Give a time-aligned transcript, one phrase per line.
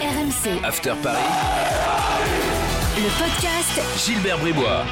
[0.00, 1.18] RMC, After Paris,
[2.96, 4.84] le podcast Gilbert Bribois.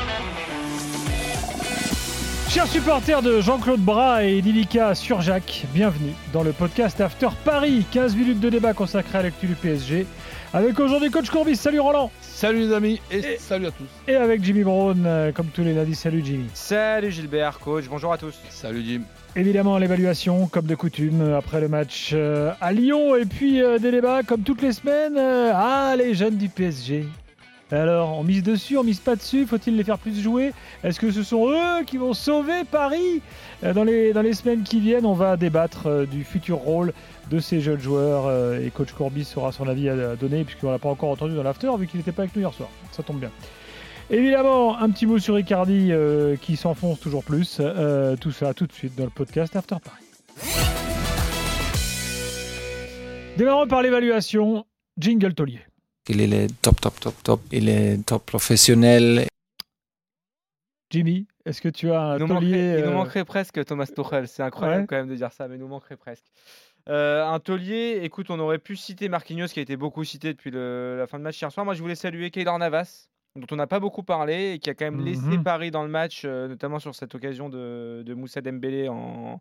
[2.48, 7.84] Chers supporters de Jean-Claude Bras et Lilika Surjac, bienvenue dans le podcast After Paris.
[7.90, 10.06] 15 minutes de débat consacré à l'actu du PSG.
[10.54, 12.10] Avec aujourd'hui coach Courbis, salut Roland.
[12.20, 13.84] Salut les amis et, Et- salut à tous.
[14.06, 16.44] Et avec Jimmy Brown, euh, comme tous les lundis, salut Jimmy.
[16.52, 18.34] Salut Gilbert, coach, bonjour à tous.
[18.50, 19.00] Salut Jim.
[19.34, 23.16] Évidemment, l'évaluation, comme de coutume, euh, après le match euh, à Lyon.
[23.16, 25.16] Et puis euh, des débats, comme toutes les semaines.
[25.16, 27.06] euh, ah, les jeunes du PSG.
[27.72, 30.52] Alors, on mise dessus, on mise pas dessus Faut-il les faire plus jouer?
[30.84, 33.22] Est-ce que ce sont eux qui vont sauver Paris?
[33.64, 36.92] Euh, dans les, semaines qui viennent, on va débattre euh, du futur rôle
[37.30, 38.26] de ces jeunes joueurs.
[38.26, 41.42] euh, et coach Courbis aura son avis à, donner, puisqu'on l'a pas encore entendu dans
[41.42, 42.68] l'after, vu qu'il n'était pas avec nous hier soir.
[42.90, 43.30] Ça tombe bien.
[44.10, 45.92] Évidemment, un petit mot sur Icardi
[46.42, 47.62] qui s'enfonce toujours plus.
[48.20, 50.04] Tout ça tout de suite dans le podcast After Paris.
[53.38, 54.66] Démarrons par l'évaluation.
[54.98, 55.71] Jingle Taulier.
[56.08, 57.40] Il est top, top, top, top.
[57.52, 59.26] Il est top professionnel.
[60.90, 63.64] Jimmy, est-ce que tu as un Il nous, taulier manquerait, il nous euh, manquerait presque
[63.64, 64.86] Thomas Tuchel, c'est incroyable Ouais.
[64.86, 66.26] quand même de dire ça, mais il nous manquerait presque.
[66.88, 70.50] Euh, un taulier, écoute, on aurait pu citer Marquinhos qui a été beaucoup cité depuis
[70.50, 71.64] le- la fin de match hier soir.
[71.64, 73.06] Moi, je voulais saluer Keylor Navas,
[73.36, 75.44] dont on n'a pas beaucoup parlé et qui a quand même laissé Mhm.
[75.44, 79.40] Paris dans le match, euh, notamment sur cette occasion de, de Moussa Dembélé en,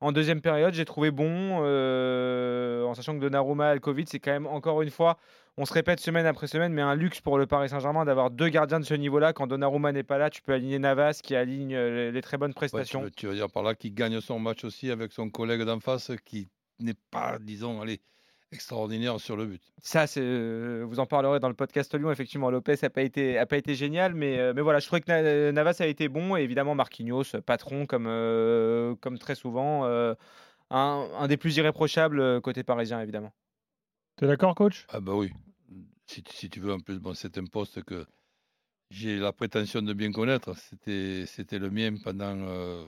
[0.00, 0.72] en deuxième période.
[0.72, 4.80] J'ai trouvé bon, euh, en sachant que Donnarumma a le Covid, c'est quand même encore
[4.80, 5.18] une fois,
[5.58, 8.48] on se répète semaine après semaine, mais un luxe pour le Paris Saint-Germain d'avoir deux
[8.48, 9.32] gardiens de ce niveau-là.
[9.32, 12.36] Quand Donnarumma n'est pas là, tu peux aligner Navas qui aligne euh, les, les très
[12.36, 13.02] bonnes Ouais, tu, prestations.
[13.02, 15.80] veux, tu veux dire par là qu'il gagne son match aussi avec son collègue d'en
[15.80, 16.48] face qui
[16.78, 18.00] n'est pas, disons, allez,
[18.52, 19.62] extraordinaire sur le but.
[19.82, 22.10] Ça, c'est, euh, vous en parlerez dans le podcast Lyon.
[22.12, 25.00] Effectivement, Lopez n'a pas été, a pas été génial, mais, euh, mais voilà, je trouvais
[25.00, 29.84] que Na- Navas a été bon et évidemment Marquinhos, patron comme, euh, comme très souvent,
[29.86, 30.14] un,
[30.70, 33.32] un des plus irréprochables côté parisien évidemment.
[34.16, 34.88] T'es d'accord, coach?
[34.88, 35.32] Ah bah oui.
[36.06, 38.06] Si, tu- si tu veux, en plus, bon, c'est un poste que
[38.90, 40.56] j'ai la prétention de bien connaître.
[40.58, 42.86] C'était, c'était le mien pendant euh,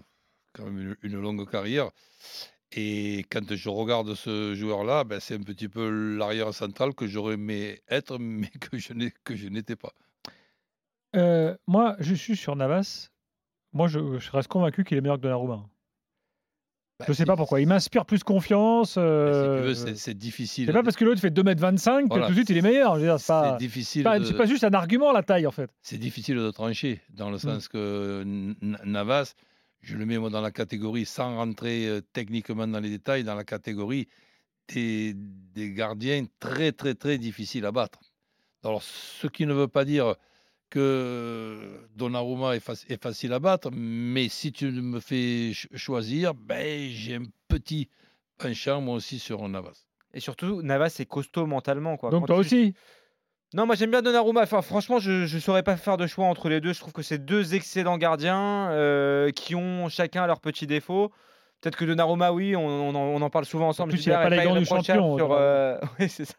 [0.54, 1.91] quand même une, une longue carrière.
[2.72, 7.34] Et quand je regarde ce joueur-là, ben, c'est un petit peu l'arrière central que j'aurais
[7.34, 9.92] aimé être, mais que je, n'ai, que je n'étais pas.
[11.16, 13.10] Euh, Moi, je suis sur Navas.
[13.72, 15.69] Moi, je, je reste convaincu qu'il est meilleur que Donnarumma.
[16.98, 17.60] Ben, Je sais pas pourquoi.
[17.60, 18.97] Il m'inspire plus confiance.
[18.97, 20.66] ben, euh, si c'est, difficile.
[20.66, 22.26] C'est pas parce que l'autre fait 2m25 que Voilà.
[22.26, 22.98] tout de suite il est meilleur.
[23.20, 24.03] C'est pas, difficile.
[24.03, 25.70] pas- de- c'est pas juste un argument la taille en fait.
[25.81, 29.34] c'est difficile de trancher, dans le sens que N- Navas,
[29.81, 33.36] je le mets moi dans la catégorie, sans rentrer euh, techniquement dans les détails, dans
[33.36, 34.09] la catégorie
[34.75, 38.00] des, des gardiens très, très, très difficiles à battre.
[38.65, 40.16] Alors, ce qui ne veut pas dire
[40.70, 46.34] que Donnarumma est, faci- est facile à battre, mais si tu me fais ch- choisir,
[46.34, 47.88] ben, j'ai un petit
[48.38, 49.84] penchant, moi aussi, sur Navas.
[50.14, 51.96] Et surtout, Navas est costaud mentalement.
[51.96, 52.10] Quoi.
[52.10, 52.74] Donc Quand toi tu- aussi.
[53.54, 54.42] Non, moi j'aime bien Donnarumma.
[54.42, 56.74] Enfin, franchement, je ne saurais pas faire de choix entre les deux.
[56.74, 61.10] Je trouve que c'est deux excellents gardiens euh, qui ont chacun leurs petits défauts.
[61.60, 63.90] Peut-être que Donnarumma, oui, on, on en, on en parle souvent ensemble.
[63.90, 66.34] plus, il Gilbert a pas gants du champion, Sur, euh, Oui, c'est ça.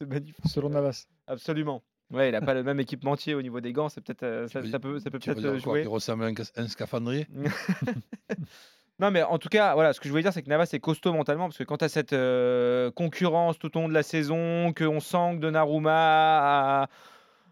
[0.00, 0.36] c'est magnifique.
[0.46, 1.06] Selon Navas.
[1.26, 1.82] Absolument.
[2.12, 3.88] Ouais, il n'a pas le même équipementier au niveau des gants.
[3.88, 5.80] C'est peut-être euh, ça, ça peut, ça peut peut-être dire euh, quoi, jouer.
[5.80, 7.26] qu'il ressemble à un, un scaphandrier
[8.98, 10.78] Non, mais en tout cas, voilà, ce que je voulais dire, c'est que Navas est
[10.78, 14.02] costaud mentalement parce que quand tu as cette euh, concurrence tout au long de la
[14.02, 15.92] saison, qu'on sent que Donnarumma
[16.82, 16.88] à,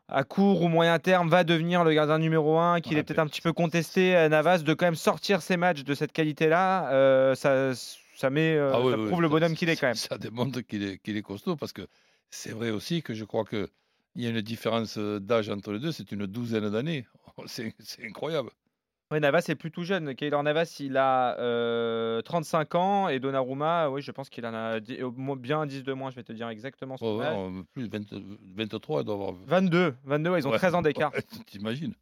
[0.08, 3.18] à court ou moyen terme va devenir le gardien numéro 1, qu'il Ouais, est peut-être
[3.18, 6.90] un petit peu contesté à Navas, de quand même sortir ses matchs de cette qualité-là,
[6.92, 7.74] euh, ça,
[8.16, 9.96] ça, met, Ah oui, ça oui, prouve le bonhomme qu'il est quand même.
[9.96, 11.86] Ça démontre qu'il est, qu'il est costaud parce que
[12.30, 13.44] c'est vrai aussi que je crois
[14.14, 17.06] qu'il y a une différence d'âge entre les deux, c'est une douzaine d'années.
[17.46, 18.50] C'est c'est incroyable.
[19.10, 20.14] Ouais, Navas est plutôt jeune.
[20.14, 24.80] Keylor Navas, il a euh, 35 ans et Donnarumma, oui, je pense qu'il en a
[24.80, 27.36] bien 10 de moins, je vais te dire exactement son ouais, âge.
[27.36, 28.06] on- plus 20
[28.56, 29.32] 23, il doit avoir.
[29.46, 31.12] 22, 22, ouais, ils ont Ouais, 13 ans d'écart.
[31.12, 31.94] ouais, T'imagines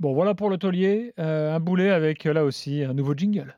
[0.00, 1.12] Bon, voilà pour le taulier.
[1.18, 3.56] Euh, un boulet avec là aussi un nouveau jingle.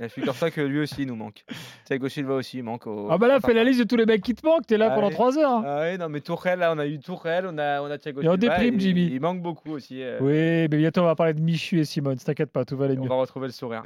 [0.00, 1.44] Et Figure-toi que lui aussi il nous manque.
[1.84, 2.86] Thiago Silva aussi il manque.
[2.86, 3.08] Au...
[3.10, 4.66] Ah bah là, fais la liste de tous les mecs qui te manquent.
[4.66, 5.14] T'es là Ah pendant oui.
[5.14, 5.50] 3 heures.
[5.52, 5.64] hein.
[5.66, 8.22] Ah oui, non mais Tourelle, là on a eu Tourelle, on a, on a Thiago
[8.22, 8.56] Et on Silva.
[8.58, 9.06] déprime, Jimmy.
[9.12, 10.02] Il manque beaucoup aussi.
[10.02, 12.16] euh, Oui, mais bientôt on va parler de Michu et Simone.
[12.16, 13.08] T'inquiète pas, tout va aller On mieux.
[13.08, 13.82] va retrouver le sourire.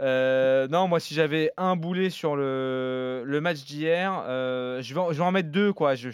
[0.00, 5.00] Euh, non, moi, si j'avais un boulet sur le, le match d'hier, euh, je, vais
[5.00, 5.72] en, je vais en mettre deux.
[5.72, 5.94] quoi.
[5.94, 6.10] Je,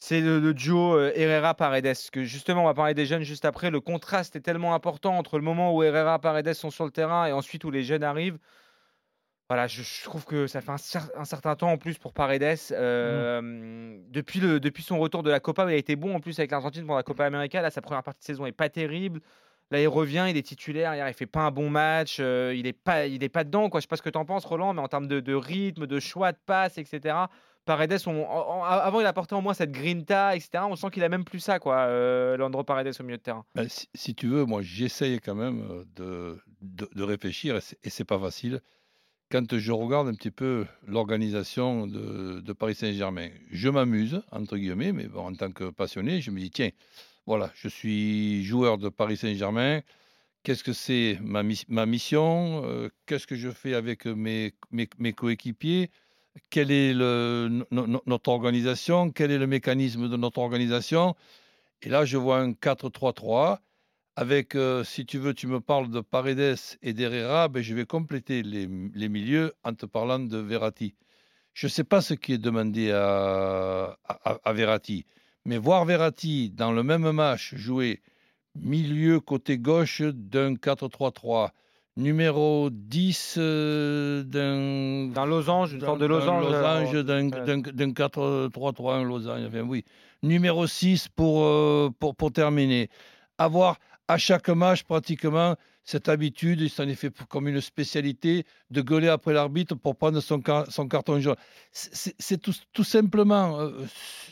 [0.00, 2.10] c'est le, le duo euh, Herrera-Paredes.
[2.10, 3.70] Que justement, on va parler des jeunes juste après.
[3.70, 7.32] Le contraste est tellement important entre le moment où Herrera-Paredes sont sur le terrain et
[7.32, 8.38] ensuite où les jeunes arrivent.
[9.48, 12.12] Voilà, je, je trouve que ça fait un, cer- un certain temps en plus pour
[12.14, 12.56] Paredes.
[12.70, 16.38] Euh, depuis, le, depuis son retour de la Copa, il a été bon en plus
[16.38, 17.60] avec l'Argentine pour la Copa América.
[17.60, 19.20] Là, sa première partie de saison est pas terrible.
[19.72, 22.66] Là, il revient, il est titulaire, hier, il fait pas un bon match, euh, il
[22.66, 23.68] est pas, il est pas dedans.
[23.70, 23.80] Quoi.
[23.80, 25.86] Je sais pas ce que tu en penses, Roland, mais en termes de, de rythme,
[25.86, 27.16] de choix de passe, etc.
[27.64, 30.64] Paredes, on- en- en- avant, il apportait au moins cette grinta, etc.
[30.68, 33.44] On sent qu'il a même plus ça, quoi, euh, Leandro Paredes au milieu de terrain.
[33.54, 38.18] Ben, si, tu veux, moi, j'essaye quand même euh, de, de, réfléchir et c'est- pas
[38.18, 38.60] facile.
[39.30, 44.92] Quand je regarde un petit peu l'organisation de, de Paris Saint-Germain, je m'amuse, entre guillemets,
[44.92, 46.70] mais en tant que passionné, je me dis, tiens,
[47.26, 49.82] voilà, je suis joueur de Paris Saint-Germain.
[50.42, 54.54] Qu'est-ce que c'est ma, ma mission Euh, Qu'est-ce que je fais avec mes,
[54.98, 55.90] mes coéquipiers?
[56.50, 59.10] Quelle est notre organisation?
[59.10, 61.14] Quel est le mécanisme de notre organisation?
[61.82, 63.58] Et là, je vois un 4-3-3
[64.16, 67.86] avec, euh, si tu veux, tu me parles de Paredes et d'Herrera, ben, je vais
[67.86, 70.94] compléter les, les milieux en te parlant de Verratti.
[71.54, 75.06] Je ne sais pas ce qui est demandé à, à, à Verratti,
[75.44, 78.02] mais voir Verratti dans le même match jouer
[78.54, 81.50] milieu côté gauche d'un 4-3-3,
[81.96, 86.44] numéro 10 euh, d'un D'un losange, une sorte de d'un losange.
[86.46, 87.44] euh, losange, d'un ouais.
[87.44, 89.84] d'un- d'un 4-3-3, un losange, enfin, oui.
[90.22, 92.88] Numéro 6 pour, euh, pour, pour terminer.
[93.38, 93.78] Avoir
[94.08, 99.08] à chaque match pratiquement cette habitude, il s'en est fait comme une spécialité, de gueuler
[99.08, 101.36] après l'arbitre pour prendre son, car- son carton jaune.
[101.72, 103.70] C'est- tout, tout simplement euh,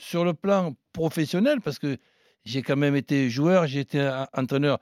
[0.00, 1.96] sur le plan professionnel, parce que
[2.44, 4.78] j'ai quand même été joueur, j'ai été entraîneur.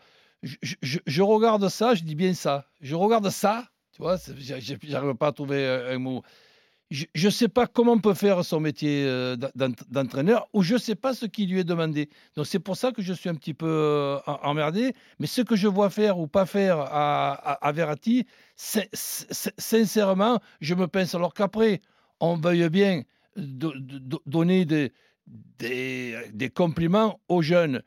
[0.62, 2.66] Je, regarde ça, je dis bien ça.
[2.80, 4.16] Je regarde ça, tu vois,
[4.82, 6.22] j'arrive pas à trouver un, un mot.
[6.88, 10.74] Je ne sais pas comment on peut faire son métier euh, d'en- d'entraîneur ou je
[10.74, 12.08] ne sais pas ce qui lui est demandé.
[12.36, 14.92] Donc c'est pour ça que je suis un petit peu euh, emmerdé.
[15.18, 20.86] Mais ce que je vois faire ou pas faire à, à, Verratti, sincèrement, je me
[20.86, 21.14] pince.
[21.16, 21.80] Alors qu'après,
[22.20, 23.02] on veuille bien
[23.36, 27.82] do- do- donner des compliments aux jeunes.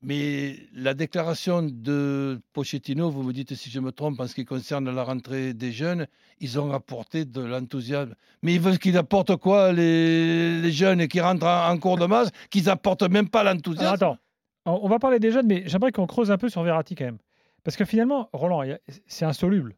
[0.00, 4.44] Mais la déclaration de Pochettino, vous me dites si je me trompe en ce qui
[4.44, 6.06] concerne la rentrée des jeunes,
[6.38, 8.14] ils ont apporté de l'enthousiasme.
[8.42, 12.30] Mais ils veulent qu'ils apportent quoi, les, les jeunes qui rentrent en, cours de masse,
[12.50, 13.94] qu'ils apportent même pas l'enthousiasme?
[13.94, 14.18] Attends,
[14.66, 17.18] on va parler des jeunes, mais j'aimerais qu'on creuse un peu sur Verratti quand même.
[17.64, 18.62] Parce que finalement, Roland,
[19.08, 19.74] c'est insoluble.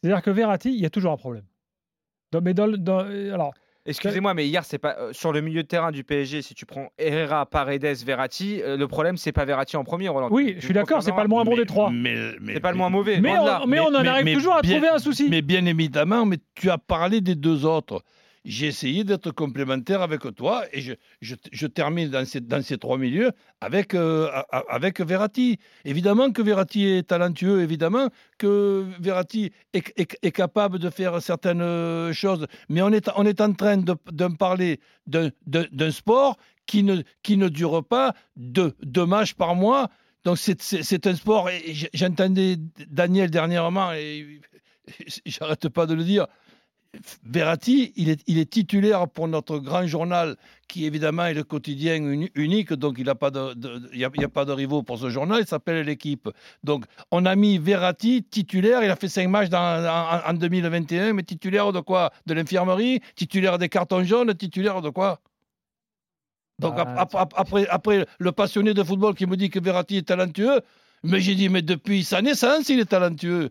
[0.00, 1.44] C'est-à-dire que Verratti, il y a toujours un problème.
[2.42, 2.72] Mais dans-
[3.04, 3.52] euh, alors,
[3.84, 6.40] Excusez-moi, mais hier, c'est pas euh, sur le milieu de terrain du PSG.
[6.42, 10.28] Si tu prends Herrera, Paredes, Verratti, euh, le problème, c'est pas Verratti en premier, Roland.
[10.30, 11.90] oui, je suis d'accord, c'est pas le moins bon Mais- des trois.
[11.90, 13.20] mais- mais- C'est pas le moins mauvais.
[13.20, 15.26] Mais on, mais on en mais- arrive mais toujours à bien- trouver un souci.
[15.28, 18.02] Mais bien évidemment, mais tu as parlé des deux autres.
[18.44, 21.36] J'ai essayé d'être complémentaire avec toi et je, je-
[21.66, 23.30] termine dans ces, dans ces trois milieux
[23.60, 24.28] avec, euh,
[24.68, 25.58] avec Verratti.
[25.84, 28.08] Évidemment que Verratti est talentueux, évidemment
[28.38, 33.52] que Verratti est, capable de faire certaines euh, choses, mais on est, on est en
[33.52, 33.94] train de,
[34.36, 35.30] parler d'un-
[35.92, 36.36] sport
[36.66, 39.88] qui ne, qui ne dure pas deux, deux matchs par mois.
[40.24, 41.48] Donc c'est- un sport,
[41.94, 42.56] j'entendais
[42.88, 44.40] Daniel dernièrement, et
[45.26, 46.26] j'arrête pas de le dire,
[47.24, 50.36] Verratti, il est, il est titulaire pour notre grand journal,
[50.68, 53.98] qui évidemment est le quotidien uni- unique, donc il n'y a, pas de- de- il
[54.00, 56.28] y a, il y a pas de rivaux pour ce journal, il s'appelle l'équipe.
[56.64, 61.14] Donc on a mis Verratti titulaire, il a fait cinq matchs dans- en, en 2021,
[61.14, 62.12] mais titulaire de quoi?
[62.26, 65.20] De l'infirmerie, titulaire des cartons jaunes, titulaire de quoi?
[66.58, 69.96] Donc Bah, ap- ap- après, après, le passionné de football qui me dit que Verratti
[69.96, 70.60] est talentueux,
[71.02, 73.50] mais j'ai dit, mais depuis sa naissance, il est talentueux.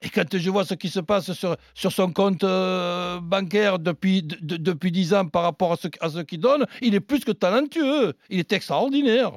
[0.00, 4.22] Et quand je vois ce qui se passe sur, sur son compte euh, bancaire depuis,
[4.22, 7.00] de- de- depuis 10 ans par rapport à ce, à ce qu'il donne, il est
[7.00, 8.14] plus que talentueux.
[8.30, 9.32] Il est extraordinaire.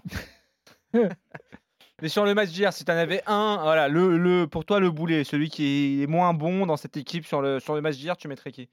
[2.02, 4.80] Mais sur le match d'hier, si tu en avais un, voilà, le, le, pour toi,
[4.80, 7.98] le boulet, celui qui est moins bon dans cette équipe sur le, sur le match
[7.98, 8.70] d'hier, tu mettrais qui?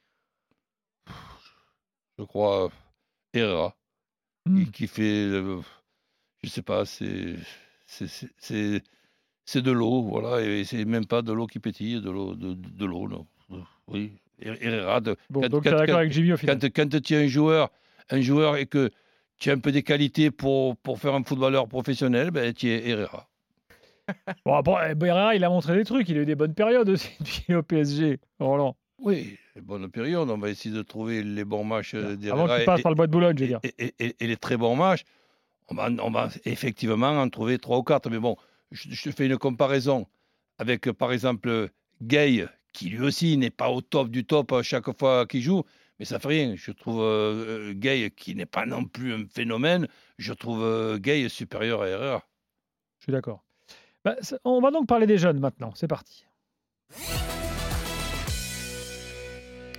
[2.18, 2.68] Je crois, euh,
[3.34, 3.74] Herrera,
[4.46, 4.64] Hmm.
[4.64, 5.60] qui, qui fait, euh,
[6.42, 7.36] je sais pas, c'est
[7.86, 8.82] c'est-
[9.50, 12.54] c'est- de l'eau, voilà, et c'est même pas de l'eau qui pétille, de l'eau, de,
[12.54, 13.26] de l'eau, non.
[13.88, 16.58] Oui, Herrera, de- Bon, quand- donc quand- tu es d'accord avec Jimmy au final.
[16.60, 17.70] quand, quand tu es un joueur,
[18.10, 18.90] un joueur et que
[19.38, 22.88] tu as un peu des qualités pour, pour faire un footballeur professionnel, ben, tu es
[22.88, 23.26] Herrera.
[24.44, 26.88] Bon, bon, eh, Herrera, il a montré des trucs, il a eu des bonnes périodes
[26.88, 28.76] aussi depuis au PSG, Roland.
[29.00, 30.28] Oui, bonne période.
[30.30, 32.90] On va essayer de trouver les bons matchs euh, Avant d'Herrera qu'il et, passe par
[32.92, 33.60] le bois de Boulogne, je veux dire.
[33.62, 35.04] et- et- et- et les très bons matchs.
[35.68, 38.10] On va, on va effectivement en trouver trois ou quatre.
[38.10, 38.36] Mais bon,
[38.70, 40.06] je, je fais une comparaison
[40.58, 41.70] avec, par exemple,
[42.02, 45.64] Gay, qui lui aussi n'est pas au top du top à chaque fois qu'il joue.
[45.98, 46.54] Mais ça fait rien.
[46.56, 50.98] Je trouve euh, euh, Gay, qui n'est pas non plus un phénomène, je trouve euh,
[50.98, 52.24] Gay supérieur à Herrera.
[52.98, 53.44] Je suis d'accord.
[54.04, 55.72] Bah, on va donc parler des jeunes maintenant.
[55.74, 56.24] C'est parti.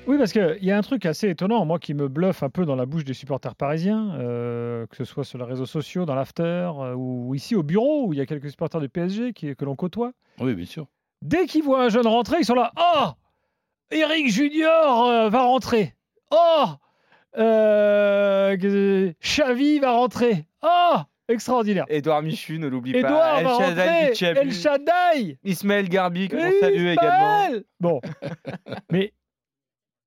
[0.08, 2.65] Oui, parce qu'il y a un truc assez étonnant, moi, qui me bluffe un peu
[2.65, 6.15] dans la bouche des supporters parisiens, euh, que ce soit sur les réseaux sociaux, dans
[6.15, 9.56] l'after, euh, ou ici au bureau, où il y a quelques supporters du PSG qui,
[9.56, 10.12] que l'on côtoie.
[10.39, 10.88] Oui, bien sûr.
[11.22, 12.72] Dès qu'ils voient un jeune rentrer, ils sont là.
[12.77, 13.10] Oh
[13.91, 15.96] Eric Junior euh, va rentrer.
[16.32, 16.65] Oh
[17.38, 20.46] euh, Xavi va rentrer.
[20.62, 21.86] Oh Extraordinaire.
[21.89, 23.00] Edouard Michu, ne l'oublie pas.
[23.00, 25.38] Edouard va Shaddai El Shaddai.
[25.44, 27.62] Ismaël Garbi, que l'on salue également.
[27.79, 28.01] Bon.
[28.91, 29.13] Mais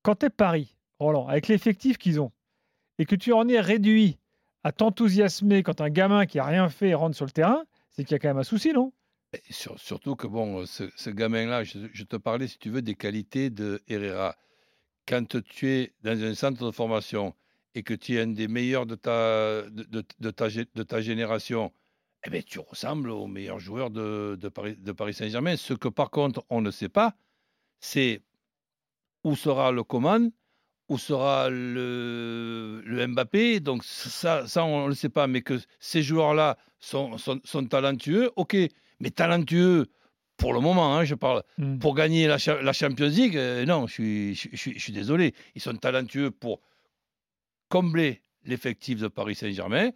[0.03, 2.33] quand t'es Paris, Roland, avec l'effectif qu'ils ont,
[2.99, 4.19] et que tu en es réduit
[4.65, 8.13] à t'enthousiasmer quand un gamin qui a rien fait rentre sur le terrain, c'est qu'il
[8.13, 8.93] y a quand même un souci, non?
[9.51, 14.37] Surtout que bon, ce, gamin-là, je, te parlais, si tu veux, des qualités de Herrera.
[15.09, 17.35] Quand tu es dans un centre de formation
[17.75, 21.73] et que tu es un des meilleurs de ta, de, ta, de ta génération,
[22.25, 25.57] eh ben, tu ressembles aux meilleurs joueurs de, de Paris, de Paris Saint-Germain.
[25.57, 27.17] Ce que par contre, on ne sait pas,
[27.81, 28.23] c'est
[29.25, 30.31] où sera le Coman,
[30.89, 33.61] où sera le, le Mbappé?
[33.61, 35.27] Donc ça, ça on ne le sait pas.
[35.27, 38.57] Mais que ces joueurs-là sont, sont, sont talentueux, ok.
[39.01, 39.87] Mais talentueux,
[40.37, 41.79] pour le moment, hein, je parle, Hmm.
[41.79, 44.93] pour gagner la, Cha- la Champions League, euh, non, je suis, je, suis- je suis
[44.93, 45.35] désolé.
[45.55, 46.61] Ils sont talentueux pour
[47.69, 49.91] combler l'effectif de Paris Saint-Germain,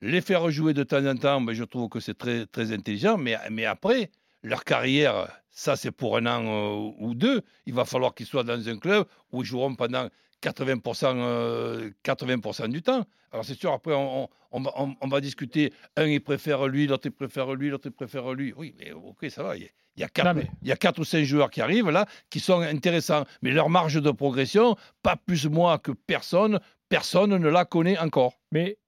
[0.00, 3.16] les faire jouer de temps en temps, ben, je trouve que c'est très, très intelligent,
[3.18, 4.10] mais, mais après,
[4.44, 8.44] leur carrière, ça c'est pour un an euh, ou deux, il va falloir qu'ils soient
[8.44, 10.08] dans un club où ils joueront pendant
[10.42, 13.04] 80%, euh, 80 du temps.
[13.32, 16.66] Alors c'est sûr, après, on, on- on va, on- on va discuter, un il préfère
[16.68, 18.52] lui, l'autre il préfère lui, l'autre il préfère lui.
[18.56, 21.00] Oui, mais ok, ça va, il y a, quatre, Non, mais- il y a quatre
[21.00, 23.24] ou cinq joueurs qui arrivent là, qui sont intéressants.
[23.42, 28.34] Mais leur marge de progression, pas plus moi que personne, personne ne la connaît encore.
[28.52, 28.78] Mais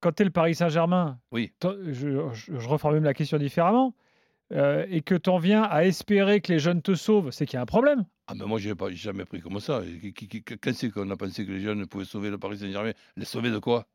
[0.00, 1.52] quand tu es le Paris Saint-Germain, Oui.
[1.62, 3.94] je, je, je reformule la question différemment,
[4.52, 7.56] euh, et que tu en viens à espérer que les jeunes te sauvent, c'est qu'il
[7.56, 8.04] y a un problème.
[8.26, 9.82] Ah ben moi, je n'ai jamais pris comme ça.
[10.00, 12.58] Qui- qui- qui- Quand c'est qu'on a pensé que les jeunes pouvaient sauver le Paris
[12.58, 13.86] Saint-Germain Les sauver de quoi?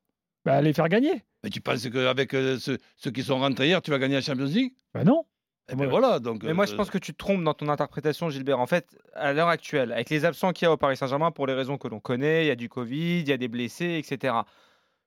[0.45, 1.23] Bah, les faire gagner.
[1.43, 4.21] Mais tu penses qu'avec euh, ceux, ceux qui sont rentrés hier, tu vas gagner la
[4.21, 4.73] Champions League?
[4.93, 5.25] Bah non.
[5.71, 6.43] Eh ben voilà, donc...
[6.43, 8.59] Mais moi, je euh, pense que tu te trompes dans ton interprétation, Gilbert.
[8.59, 11.47] En fait, à l'heure actuelle, avec les absents qu'il y a au Paris Saint-Germain, pour
[11.47, 14.01] les raisons que l'on connaît, il y a du Covid, il y a des blessés,
[14.03, 14.33] etc.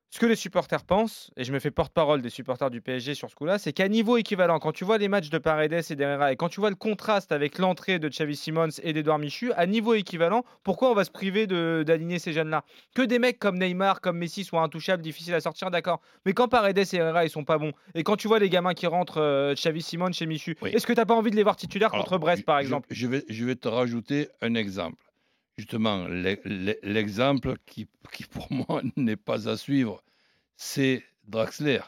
[0.09, 3.29] Ce que les supporters pensent, et je me fais porte-parole des supporters du PSG sur
[3.29, 6.31] ce coup-là, c'est qu'à niveau équivalent, quand tu vois les matchs de Paredes et d'Herrera,
[6.31, 9.65] et quand tu vois le contraste avec l'entrée de Xavi Simons et d'Edouard Michu, à
[9.65, 12.63] niveau équivalent, pourquoi on va se priver de- d'aligner ces jeunes-là?
[12.95, 15.99] Que des mecs comme Neymar, comme Messi soient intouchables, difficiles à sortir, d'accord.
[16.25, 18.73] Mais quand Paredes et Herrera, ils sont pas bons, et quand tu vois les gamins
[18.73, 20.69] qui rentrent, euh, Xavi Simons chez Michu, Oui.
[20.73, 22.87] est-ce que t'as pas envie de les voir titulaires alors, contre Brest, par je- exemple?
[22.91, 25.03] Je, vais, je vais te rajouter un exemple.
[25.57, 27.87] Justement, l'e- l'e- l'exemple qui,
[28.29, 30.03] pour moi, n'est pas à suivre,
[30.55, 31.79] c'est Draxler.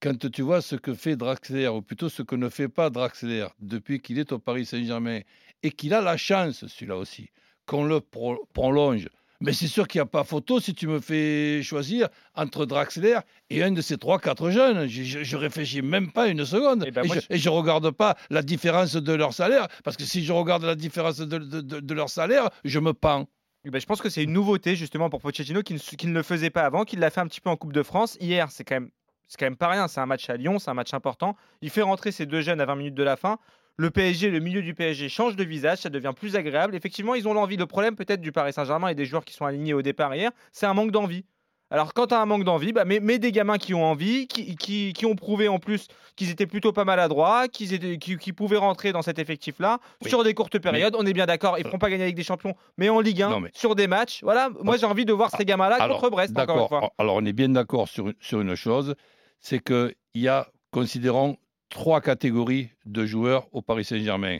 [0.00, 3.46] Quand tu vois ce que fait Draxler, ou plutôt ce que ne fait pas Draxler
[3.60, 5.20] depuis qu'il est au Paris Saint-Germain,
[5.62, 7.30] et qu'il a la chance, celui-là aussi,
[7.66, 9.08] qu'on le pro- prolonge,
[9.40, 13.18] mais c'est sûr qu'il n'y a pas photo si tu me fais choisir entre Draxler
[13.50, 14.86] et un de ces trois, quatre jeunes.
[14.88, 16.84] Je, je, je réfléchis même pas une seconde.
[16.86, 20.24] Eh ben, et, je, je regarde pas la différence de leur salaire, parce que si
[20.24, 23.26] je regarde la différence de, de- de- de leur salaire, je me pends.
[23.66, 26.12] Eh ben, je pense que c'est une nouveauté justement pour Pochettino qui ne, qui ne
[26.14, 28.16] le faisait pas avant, qui l'a fait un petit peu en Coupe de France.
[28.20, 28.90] Hier, c'est quand même,
[29.26, 29.88] c'est quand même pas rien.
[29.88, 31.34] C'est un match à Lyon, c'est un match important.
[31.62, 33.38] Il fait rentrer ces deux jeunes à 20 minutes de la fin.
[33.76, 36.76] Le PSG, le milieu du PSG change de visage, ça devient plus agréable.
[36.76, 37.56] Effectivement, ils ont l'envie.
[37.56, 40.30] Le problème peut-être du Paris Saint-Germain et des joueurs qui sont alignés au départ hier,
[40.52, 41.24] c'est un manque d'envie.
[41.70, 44.28] Alors quand tu as un manque d'envie, bah, mets, mets des gamins qui ont envie,
[44.28, 48.16] qui, qui- qui ont prouvé en plus qu'ils étaient plutôt pas maladroits, qu'ils étaient, qui,
[48.16, 50.08] qui pouvaient rentrer dans cet effectif-là Oui.
[50.10, 50.94] sur des courtes périodes.
[50.96, 53.30] On est bien d'accord, ils feront pas gagner Ligue des Champions, mais en Ligue 1,
[53.30, 54.20] Non, mais- sur des matchs.
[54.22, 56.92] Voilà, moi j'ai envie de voir ces gamins-là contre Brest, encore une fois.
[56.98, 58.94] Alors, on est bien d'accord sur, une- sur une chose,
[59.40, 61.38] c'est qu'il y a, considérons,
[61.74, 64.38] trois catégories de joueurs au Paris Saint-Germain.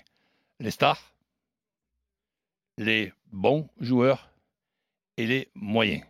[0.61, 1.03] Les stars,
[2.79, 4.31] les bons joueurs
[5.17, 6.05] et les moyens.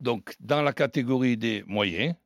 [0.00, 2.16] Donc, dans la catégorie des moyens,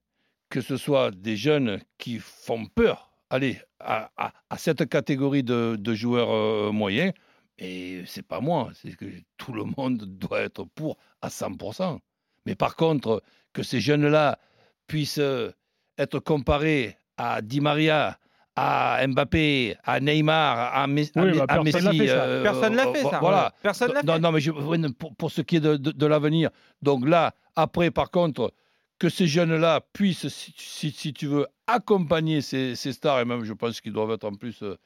[0.49, 6.31] que ce soit des jeunes qui font peur, allez, à, cette catégorie de, de joueurs
[6.31, 7.13] euh, moyens,
[7.59, 9.05] et c'est pas moi, c'est que
[9.37, 11.99] tout le monde doit être pour à 100%.
[12.47, 14.39] Mais par contre, que ces jeunes-là
[14.87, 15.51] puissent euh,
[15.99, 18.19] être comparés à Di Maria,
[18.57, 21.99] à Mbappé, à Neymar, à, Oui, bah, à personne l'a Messi.
[21.99, 22.23] fait, ça.
[22.25, 23.19] euh, Personne l'a euh, fait, ça.
[23.21, 23.53] Voilà.
[23.63, 24.19] Personne l'a Non, fait.
[24.21, 26.51] non, mais je- oui, pour, pour ce qui est de, de- de l'avenir.
[26.83, 28.53] Donc là, après, par contre,
[28.99, 33.45] que ces jeunes-là puissent, si, si- si tu veux, accompagner ces, ces stars, et même
[33.45, 34.77] je pense qu'ils doivent être en plus euh,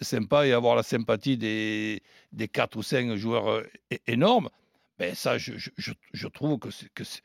[0.00, 3.62] sympas et avoir la sympathie des, des 4 ou 5 joueurs euh,
[4.06, 4.48] énormes,
[4.98, 7.20] ben ça, je, je- je- je trouve que c'est- que c'est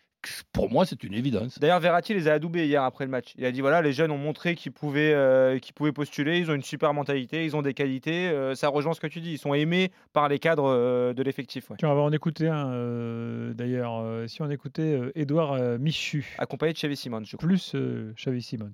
[0.53, 1.57] pour moi, c'est une évidence.
[1.59, 3.33] D'ailleurs, Verratti les a adoubés hier après le match.
[3.37, 6.49] Il a dit voilà, les jeunes ont montré qu'ils pouvaient, euh, qu'ils pouvaient postuler, ils
[6.51, 8.29] ont une super mentalité, ils ont des qualités.
[8.29, 9.31] euh, ça rejoint ce que tu dis.
[9.33, 11.69] Ils sont aimés par les cadres euh, de l'effectif.
[11.69, 11.77] ouais.
[11.79, 13.99] Tiens, on va en écouter un euh, d'ailleurs.
[14.01, 17.47] euh, si on écoutait euh, Edouard euh, Michu, Accompagné de Xavi Simons, je crois.
[17.47, 18.73] plus euh, Xavi Simons.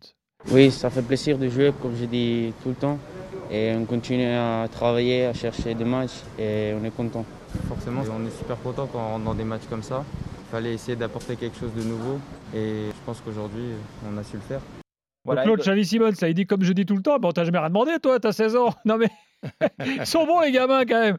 [0.51, 3.00] Oui, ça fait plaisir de jouer, comme je dis tout le temps.
[3.50, 7.25] Et on continue à travailler, à chercher des matchs et on est content.
[7.68, 10.04] Forcément, on est super content quand on rentre dans des matchs comme ça.
[10.48, 12.20] Il fallait essayer d'apporter quelque chose de nouveau
[12.56, 13.66] et je pense qu'aujourd'hui,
[14.10, 14.62] on a su le faire.
[15.25, 17.44] Voilà, il- Xavi Simons, ça, il dit comme je dis tout le temps, bon, t'as
[17.44, 18.74] jamais rien demandé, toi, t'as 16 ans.
[18.86, 19.10] Non mais,
[19.86, 21.18] ils sont bons les gamins quand même.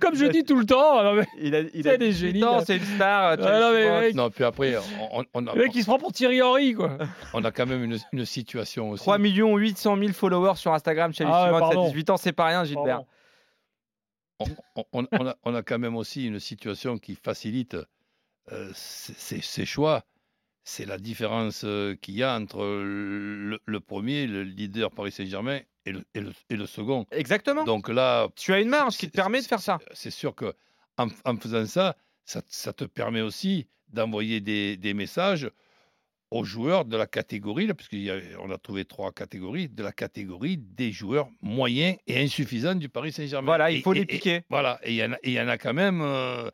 [0.00, 1.02] Comme je dis tout le temps.
[1.04, 1.24] Non, mais...
[1.40, 2.64] il a, il C'est a des 18 génies, ans, là.
[2.64, 3.38] c'est une star.
[3.38, 4.74] Ouais, non, mais mec, Non, puis après,
[5.32, 6.98] on, a, le mec, il se prend pour Thierry Henry, quoi.
[7.32, 9.02] on a quand même une, une situation aussi.
[9.04, 11.12] 3 800 000 followers sur Instagram.
[11.12, 11.86] Xavi Ah ouais, Simons, à pardon.
[11.88, 13.02] 18 ans, c'est pas rien, Gilbert.
[14.38, 14.56] Pardon.
[14.92, 17.76] on, on- on a, on a quand même aussi une situation qui facilite
[18.52, 20.04] euh, ces, choix.
[20.64, 25.60] C'est la différence euh, qu'il y a entre le, le premier, le leader Paris Saint-Germain,
[25.86, 27.04] et le, et le- et le second.
[27.10, 27.64] Exactement.
[27.64, 29.78] Donc là, tu as une marge qui te permet de faire ça.
[29.92, 30.54] c'est sûr que
[30.96, 35.50] en, en faisant ça, ça, ça te permet aussi d'envoyer des, des messages
[36.30, 40.90] aux joueurs de la catégorie, là, puisqu'on a trouvé trois catégories, de la catégorie des
[40.90, 43.44] joueurs moyens et insuffisants du Paris Saint-Germain.
[43.46, 44.42] Voilà, il faut et- les piquer.
[44.48, 46.50] voilà, et il y, en a- et il y en a quand même euh,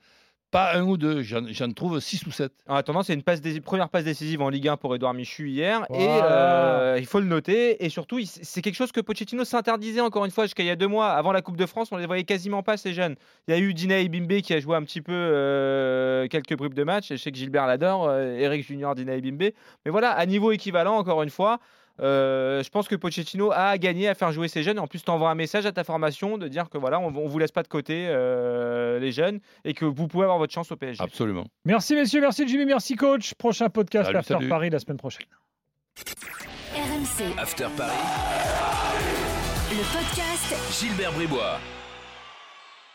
[0.50, 2.52] pas un ou deux, j'en j'en trouve six ou sept.
[2.68, 5.48] En attendant, c'est une passe dé- première passe décisive en Ligue 1 pour Edouard Michu
[5.48, 5.84] hier.
[5.94, 7.84] Et euh, il faut le noter.
[7.84, 10.76] Et surtout, c'est quelque chose que Pochettino s'interdisait encore une fois jusqu'à il y a
[10.76, 11.08] deux mois.
[11.10, 13.14] Avant la Coupe de France, on les voyait quasiment pas, ces jeunes.
[13.48, 16.74] Il y a eu Dina Bimbe qui a joué un petit peu euh, quelques bribes
[16.74, 17.10] de match.
[17.10, 19.50] Et je sais que Gilbert l'adore, euh, Eric Junior, Dina Bimbe.
[19.84, 21.60] Mais voilà, à niveau équivalent, encore une fois.
[22.00, 24.78] Euh, je pense que Pochettino a gagné à faire jouer ces jeunes.
[24.78, 27.26] En plus, tu envoies un message à ta formation de dire que voilà, on, on
[27.26, 30.70] vous laisse pas de côté euh, les jeunes et que vous pouvez avoir votre chance
[30.72, 31.02] au PSG.
[31.02, 31.44] Absolument.
[31.64, 33.34] Merci messieurs, merci Jimmy, merci coach.
[33.34, 34.48] Prochain podcast Salut, After salut.
[34.48, 35.26] Paris la semaine prochaine.
[36.74, 37.92] RMC, After Paris,
[39.70, 41.58] le podcast Gilbert Bribois.